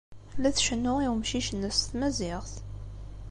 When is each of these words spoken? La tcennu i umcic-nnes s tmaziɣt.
La 0.41 0.49
tcennu 0.55 0.95
i 1.01 1.07
umcic-nnes 1.13 1.77
s 1.79 1.87
tmaziɣt. 1.89 2.53